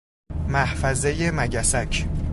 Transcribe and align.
محفظه 0.47 1.31
مگسک 1.31 2.05